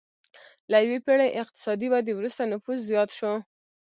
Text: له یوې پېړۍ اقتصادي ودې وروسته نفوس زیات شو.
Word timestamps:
له 0.71 0.77
یوې 0.85 0.97
پېړۍ 1.05 1.29
اقتصادي 1.41 1.87
ودې 1.89 2.13
وروسته 2.15 2.49
نفوس 2.51 2.79
زیات 2.89 3.09
شو. 3.17 3.31